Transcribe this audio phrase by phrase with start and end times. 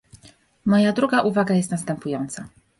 [0.65, 2.47] Moja druga uwaga jest następująca